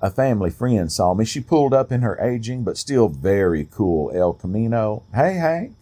a 0.00 0.10
family 0.10 0.50
friend, 0.50 0.90
saw 0.90 1.12
me. 1.12 1.26
She 1.26 1.40
pulled 1.40 1.74
up 1.74 1.92
in 1.92 2.00
her 2.00 2.18
aging 2.18 2.64
but 2.64 2.78
still 2.78 3.08
very 3.08 3.68
cool 3.70 4.10
El 4.14 4.32
Camino. 4.32 5.02
Hey, 5.14 5.34
Hank, 5.34 5.74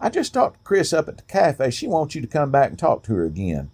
I 0.00 0.10
just 0.10 0.34
talked 0.34 0.56
to 0.56 0.64
Chris 0.64 0.92
up 0.92 1.08
at 1.08 1.16
the 1.16 1.22
cafe. 1.24 1.70
She 1.70 1.86
wants 1.86 2.14
you 2.14 2.20
to 2.20 2.26
come 2.26 2.50
back 2.50 2.70
and 2.70 2.78
talk 2.78 3.02
to 3.04 3.14
her 3.14 3.24
again. 3.24 3.70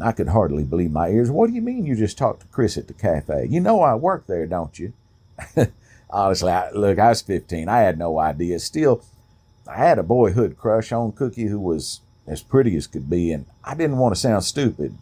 I 0.00 0.12
could 0.12 0.28
hardly 0.28 0.64
believe 0.64 0.92
my 0.92 1.08
ears. 1.08 1.30
What 1.30 1.48
do 1.48 1.54
you 1.54 1.62
mean 1.62 1.84
you 1.84 1.96
just 1.96 2.16
talked 2.16 2.40
to 2.42 2.46
Chris 2.48 2.78
at 2.78 2.86
the 2.86 2.94
cafe? 2.94 3.46
You 3.48 3.60
know 3.60 3.82
I 3.82 3.94
work 3.94 4.26
there, 4.26 4.46
don't 4.46 4.78
you? 4.78 4.92
Honestly, 6.10 6.50
I, 6.50 6.70
look, 6.70 6.98
I 6.98 7.08
was 7.08 7.22
15. 7.22 7.68
I 7.68 7.80
had 7.80 7.98
no 7.98 8.18
idea. 8.18 8.58
Still, 8.58 9.02
I 9.68 9.76
had 9.76 9.98
a 9.98 10.04
boyhood 10.04 10.56
crush 10.56 10.92
on 10.92 11.12
Cookie 11.12 11.46
who 11.46 11.60
was 11.60 12.00
as 12.26 12.42
pretty 12.42 12.76
as 12.76 12.86
could 12.86 13.10
be, 13.10 13.32
and 13.32 13.46
I 13.64 13.74
didn't 13.74 13.98
want 13.98 14.14
to 14.14 14.20
sound 14.20 14.44
stupid. 14.44 14.96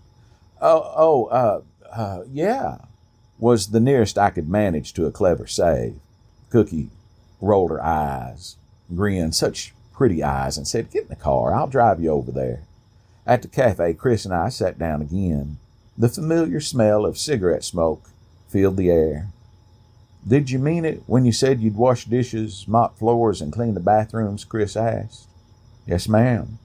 Oh, 0.60 0.92
oh, 0.96 1.24
uh, 1.26 1.60
uh, 1.92 2.24
yeah, 2.30 2.78
was 3.38 3.68
the 3.68 3.80
nearest 3.80 4.18
I 4.18 4.30
could 4.30 4.48
manage 4.48 4.92
to 4.94 5.06
a 5.06 5.12
clever 5.12 5.46
save. 5.46 5.96
Cookie 6.50 6.90
rolled 7.40 7.70
her 7.70 7.82
eyes, 7.82 8.56
grinned, 8.94 9.34
such 9.34 9.72
pretty 9.98 10.22
eyes, 10.22 10.56
and 10.56 10.66
said, 10.66 10.92
Get 10.92 11.02
in 11.02 11.08
the 11.08 11.16
car. 11.16 11.52
I'll 11.52 11.66
drive 11.66 12.00
you 12.00 12.10
over 12.10 12.30
there. 12.30 12.62
At 13.26 13.42
the 13.42 13.48
cafe, 13.48 13.94
Chris 13.94 14.24
and 14.24 14.32
I 14.32 14.48
sat 14.48 14.78
down 14.78 15.02
again. 15.02 15.58
The 15.98 16.08
familiar 16.08 16.60
smell 16.60 17.04
of 17.04 17.18
cigarette 17.18 17.64
smoke 17.64 18.08
filled 18.48 18.76
the 18.76 18.90
air. 18.90 19.28
Did 20.26 20.50
you 20.50 20.60
mean 20.60 20.84
it 20.84 21.02
when 21.06 21.24
you 21.24 21.32
said 21.32 21.60
you'd 21.60 21.74
wash 21.74 22.04
dishes, 22.04 22.66
mop 22.68 22.96
floors, 22.96 23.42
and 23.42 23.52
clean 23.52 23.74
the 23.74 23.80
bathrooms? 23.80 24.44
Chris 24.44 24.76
asked. 24.76 25.26
Yes, 25.84 26.08
ma'am. 26.08 26.60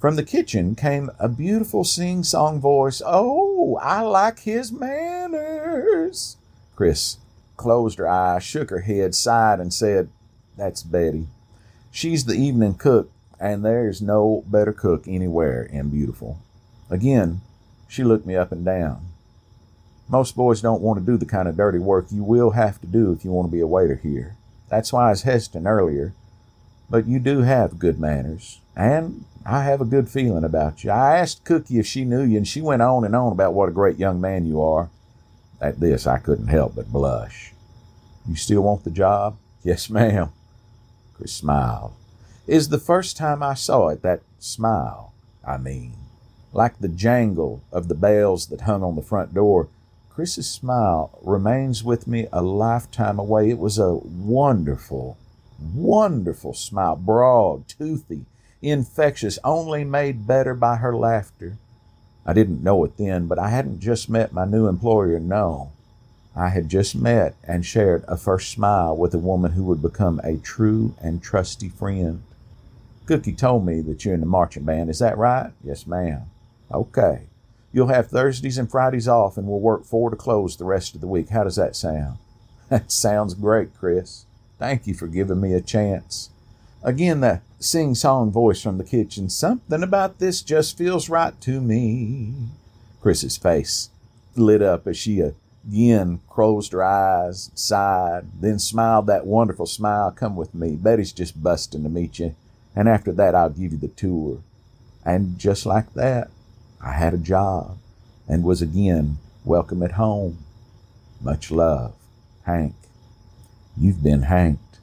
From 0.00 0.14
the 0.14 0.22
kitchen 0.22 0.76
came 0.76 1.10
a 1.18 1.28
beautiful 1.28 1.82
sing 1.82 2.22
song 2.22 2.60
voice. 2.60 3.02
Oh, 3.04 3.76
I 3.82 4.02
like 4.02 4.40
his 4.40 4.70
manners. 4.70 6.36
Chris 6.76 7.18
closed 7.56 7.98
her 7.98 8.08
eyes, 8.08 8.44
shook 8.44 8.70
her 8.70 8.80
head, 8.80 9.16
sighed, 9.16 9.58
and 9.58 9.74
said, 9.74 10.10
That's 10.56 10.84
Betty. 10.84 11.26
She's 11.94 12.24
the 12.24 12.32
evening 12.32 12.74
cook, 12.74 13.10
and 13.38 13.62
there's 13.62 14.00
no 14.00 14.44
better 14.46 14.72
cook 14.72 15.06
anywhere 15.06 15.62
in 15.62 15.90
Beautiful. 15.90 16.38
Again, 16.88 17.42
she 17.86 18.02
looked 18.02 18.24
me 18.24 18.34
up 18.34 18.50
and 18.50 18.64
down. 18.64 19.08
Most 20.08 20.34
boys 20.34 20.62
don't 20.62 20.80
want 20.80 20.98
to 20.98 21.04
do 21.04 21.18
the 21.18 21.26
kind 21.26 21.46
of 21.46 21.56
dirty 21.58 21.78
work 21.78 22.06
you 22.10 22.24
will 22.24 22.52
have 22.52 22.80
to 22.80 22.86
do 22.86 23.12
if 23.12 23.26
you 23.26 23.30
want 23.30 23.46
to 23.48 23.52
be 23.52 23.60
a 23.60 23.66
waiter 23.66 23.96
here. 23.96 24.36
That's 24.70 24.90
why 24.90 25.08
I 25.08 25.10
was 25.10 25.22
hesitant 25.22 25.66
earlier. 25.66 26.14
But 26.88 27.06
you 27.06 27.18
do 27.18 27.42
have 27.42 27.78
good 27.78 28.00
manners, 28.00 28.60
and 28.74 29.26
I 29.44 29.64
have 29.64 29.82
a 29.82 29.86
good 29.86 30.08
feeling 30.08 30.44
about 30.44 30.82
you. 30.82 30.90
I 30.90 31.18
asked 31.18 31.44
Cookie 31.44 31.78
if 31.78 31.86
she 31.86 32.06
knew 32.06 32.22
you, 32.22 32.38
and 32.38 32.48
she 32.48 32.62
went 32.62 32.80
on 32.80 33.04
and 33.04 33.14
on 33.14 33.32
about 33.32 33.52
what 33.52 33.68
a 33.68 33.72
great 33.72 33.98
young 33.98 34.18
man 34.18 34.46
you 34.46 34.62
are. 34.62 34.88
At 35.60 35.78
this, 35.78 36.06
I 36.06 36.16
couldn't 36.16 36.48
help 36.48 36.74
but 36.74 36.90
blush. 36.90 37.52
You 38.26 38.34
still 38.34 38.62
want 38.62 38.84
the 38.84 38.90
job? 38.90 39.36
Yes, 39.62 39.90
ma'am. 39.90 40.30
Chris 41.14 41.32
smiled. 41.32 41.92
Is 42.46 42.68
the 42.68 42.78
first 42.78 43.16
time 43.16 43.42
I 43.42 43.54
saw 43.54 43.88
it, 43.88 44.02
that 44.02 44.22
smile, 44.38 45.12
I 45.46 45.56
mean. 45.58 45.94
Like 46.52 46.78
the 46.78 46.88
jangle 46.88 47.62
of 47.72 47.88
the 47.88 47.94
bells 47.94 48.46
that 48.48 48.62
hung 48.62 48.82
on 48.82 48.96
the 48.96 49.02
front 49.02 49.32
door, 49.32 49.68
Chris's 50.10 50.48
smile 50.48 51.18
remains 51.22 51.82
with 51.82 52.06
me 52.06 52.26
a 52.32 52.42
lifetime 52.42 53.18
away. 53.18 53.48
It 53.48 53.58
was 53.58 53.78
a 53.78 53.94
wonderful, 53.94 55.16
wonderful 55.58 56.52
smile, 56.52 56.96
broad, 56.96 57.66
toothy, 57.68 58.26
infectious, 58.60 59.38
only 59.42 59.84
made 59.84 60.26
better 60.26 60.54
by 60.54 60.76
her 60.76 60.94
laughter. 60.94 61.56
I 62.26 62.34
didn't 62.34 62.62
know 62.62 62.84
it 62.84 62.96
then, 62.98 63.26
but 63.26 63.38
I 63.38 63.48
hadn't 63.48 63.80
just 63.80 64.10
met 64.10 64.32
my 64.32 64.44
new 64.44 64.66
employer, 64.68 65.18
no. 65.18 65.71
I 66.34 66.48
had 66.48 66.68
just 66.68 66.94
met 66.94 67.34
and 67.44 67.64
shared 67.64 68.04
a 68.08 68.16
first 68.16 68.50
smile 68.50 68.96
with 68.96 69.12
a 69.14 69.18
woman 69.18 69.52
who 69.52 69.64
would 69.64 69.82
become 69.82 70.20
a 70.24 70.38
true 70.38 70.94
and 71.00 71.22
trusty 71.22 71.68
friend. 71.68 72.22
Cookie 73.06 73.32
told 73.32 73.66
me 73.66 73.80
that 73.82 74.04
you're 74.04 74.14
in 74.14 74.20
the 74.20 74.26
marching 74.26 74.64
band. 74.64 74.88
Is 74.88 75.00
that 75.00 75.18
right? 75.18 75.52
Yes, 75.62 75.86
ma'am. 75.86 76.22
Okay. 76.72 77.24
You'll 77.72 77.88
have 77.88 78.08
Thursdays 78.08 78.58
and 78.58 78.70
Fridays 78.70 79.08
off, 79.08 79.36
and 79.36 79.46
we'll 79.46 79.60
work 79.60 79.84
four 79.84 80.10
to 80.10 80.16
close 80.16 80.56
the 80.56 80.64
rest 80.64 80.94
of 80.94 81.00
the 81.00 81.06
week. 81.06 81.30
How 81.30 81.44
does 81.44 81.56
that 81.56 81.76
sound? 81.76 82.18
That 82.68 82.90
sounds 82.90 83.34
great, 83.34 83.74
Chris. 83.78 84.24
Thank 84.58 84.86
you 84.86 84.94
for 84.94 85.06
giving 85.06 85.42
me 85.42 85.52
a 85.52 85.60
chance. 85.60 86.30
Again, 86.82 87.20
the 87.20 87.42
sing 87.58 87.94
song 87.94 88.30
voice 88.32 88.62
from 88.62 88.78
the 88.78 88.84
kitchen. 88.84 89.28
Something 89.28 89.82
about 89.82 90.18
this 90.18 90.40
just 90.40 90.78
feels 90.78 91.10
right 91.10 91.38
to 91.42 91.60
me. 91.60 92.32
Chris's 93.02 93.36
face 93.36 93.90
lit 94.36 94.62
up 94.62 94.86
as 94.86 94.96
she 94.96 95.22
uh, 95.22 95.32
again 95.66 96.20
closed 96.28 96.72
her 96.72 96.82
eyes, 96.82 97.50
sighed, 97.54 98.24
then 98.40 98.58
smiled 98.58 99.06
that 99.06 99.26
wonderful 99.26 99.66
smile. 99.66 100.10
Come 100.10 100.36
with 100.36 100.54
me. 100.54 100.76
Betty's 100.76 101.12
just 101.12 101.42
busting 101.42 101.82
to 101.82 101.88
meet 101.88 102.18
you. 102.18 102.34
And 102.74 102.88
after 102.88 103.12
that, 103.12 103.34
I'll 103.34 103.50
give 103.50 103.72
you 103.72 103.78
the 103.78 103.88
tour. 103.88 104.38
And 105.04 105.38
just 105.38 105.66
like 105.66 105.94
that, 105.94 106.30
I 106.80 106.92
had 106.92 107.14
a 107.14 107.18
job 107.18 107.78
and 108.28 108.44
was 108.44 108.62
again 108.62 109.18
welcome 109.44 109.82
at 109.82 109.92
home. 109.92 110.38
Much 111.20 111.50
love, 111.50 111.94
Hank. 112.44 112.74
You've 113.76 114.02
been 114.02 114.22
hanked. 114.22 114.78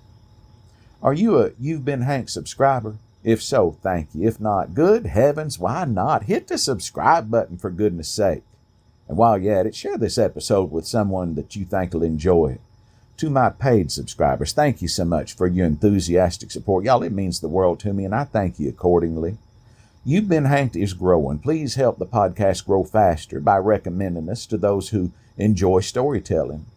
Are 1.02 1.14
you 1.14 1.40
a 1.40 1.52
You've 1.60 1.86
Been 1.86 2.02
Hank 2.02 2.28
subscriber? 2.28 2.98
If 3.24 3.42
so, 3.42 3.78
thank 3.82 4.10
you. 4.14 4.28
If 4.28 4.40
not, 4.40 4.74
good 4.74 5.06
heavens, 5.06 5.60
why 5.60 5.86
not? 5.86 6.24
Hit 6.24 6.48
the 6.48 6.58
subscribe 6.58 7.30
button 7.30 7.58
for 7.58 7.70
goodness 7.70 8.10
sake. 8.10 8.44
And 9.10 9.18
while 9.18 9.38
you're 9.40 9.56
at 9.56 9.66
it, 9.66 9.76
share 9.76 9.98
this 9.98 10.20
episode 10.20 10.72
with 10.72 10.88
someone 10.88 11.34
that 11.36 11.56
you 11.56 11.66
think 11.66 11.94
will 11.94 12.04
enjoy 12.04 12.52
it. 12.54 12.62
To 13.18 13.30
my 13.30 13.50
paid 13.50 13.92
subscribers, 13.92 14.54
thank 14.54 14.82
you 14.82 14.88
so 14.88 15.04
much 15.04 15.34
for 15.34 15.48
your 15.48 15.66
enthusiastic 15.66 16.52
support. 16.52 16.86
Y'all, 16.86 17.04
it 17.04 17.12
means 17.12 17.40
the 17.40 17.50
world 17.50 17.80
to 17.82 17.92
me, 17.92 18.06
and 18.06 18.14
I 18.16 18.24
thank 18.24 18.60
you 18.60 18.70
accordingly. 18.70 19.38
You've 20.06 20.30
Been 20.30 20.46
Hanked 20.46 20.76
is 20.76 20.94
growing. 20.94 21.40
Please 21.40 21.76
help 21.76 21.98
the 21.98 22.06
podcast 22.06 22.66
grow 22.66 22.84
faster 22.84 23.40
by 23.40 23.58
recommending 23.58 24.30
us 24.30 24.46
to 24.46 24.58
those 24.58 24.90
who 24.90 25.12
enjoy 25.38 25.82
storytelling. 25.82 26.68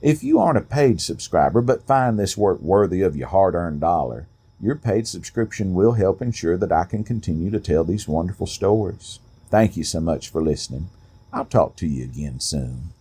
If 0.00 0.24
you 0.24 0.40
aren't 0.40 0.58
a 0.58 0.62
paid 0.62 1.00
subscriber 1.00 1.60
but 1.60 1.86
find 1.86 2.18
this 2.18 2.36
work 2.36 2.60
worthy 2.60 3.02
of 3.02 3.16
your 3.16 3.28
hard 3.28 3.54
earned 3.54 3.82
dollar, 3.82 4.26
your 4.60 4.76
paid 4.76 5.06
subscription 5.06 5.74
will 5.74 5.92
help 5.92 6.22
ensure 6.22 6.56
that 6.56 6.72
I 6.72 6.84
can 6.84 7.04
continue 7.04 7.50
to 7.50 7.60
tell 7.60 7.84
these 7.84 8.08
wonderful 8.08 8.46
stories. 8.46 9.20
Thank 9.50 9.76
you 9.76 9.84
so 9.84 10.00
much 10.00 10.30
for 10.30 10.42
listening. 10.42 10.88
I'll 11.32 11.44
talk 11.44 11.76
to 11.76 11.86
you 11.86 12.04
again 12.04 12.40
soon. 12.40 12.92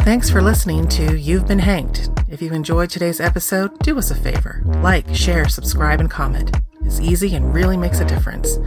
Thanks 0.00 0.30
for 0.30 0.40
listening 0.40 0.88
to 0.88 1.18
You've 1.18 1.46
Been 1.46 1.58
Hanked. 1.58 2.08
If 2.28 2.40
you 2.40 2.52
enjoyed 2.52 2.88
today's 2.88 3.20
episode, 3.20 3.78
do 3.80 3.98
us 3.98 4.10
a 4.10 4.14
favor 4.14 4.62
like, 4.82 5.14
share, 5.14 5.48
subscribe, 5.48 6.00
and 6.00 6.10
comment. 6.10 6.56
It's 6.82 7.00
easy 7.00 7.34
and 7.34 7.52
really 7.52 7.76
makes 7.76 8.00
a 8.00 8.04
difference. 8.06 8.58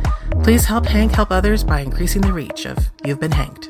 Please 0.43 0.65
help 0.65 0.85
Hank 0.85 1.13
help 1.13 1.31
others 1.31 1.63
by 1.63 1.79
increasing 1.81 2.21
the 2.21 2.33
reach 2.33 2.65
of 2.65 2.77
You've 3.03 3.19
Been 3.19 3.31
Hanked. 3.31 3.69